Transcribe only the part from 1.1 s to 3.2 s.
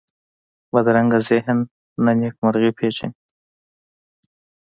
ذهن نه نېکمرغي پېژني